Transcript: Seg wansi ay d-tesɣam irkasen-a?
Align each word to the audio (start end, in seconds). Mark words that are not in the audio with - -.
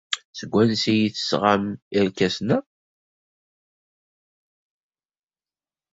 Seg 0.39 0.49
wansi 0.53 0.87
ay 0.91 1.03
d-tesɣam 1.09 1.63
irkasen-a? 1.97 2.57